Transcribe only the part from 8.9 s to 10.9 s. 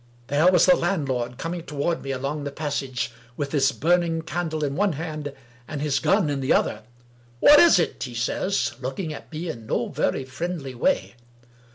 at me in no very friendly